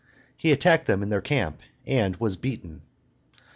[0.35, 2.81] He attacked them in their camp, and was beaten.